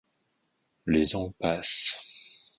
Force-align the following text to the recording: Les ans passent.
Les 0.87 1.13
ans 1.15 1.31
passent. 1.37 1.93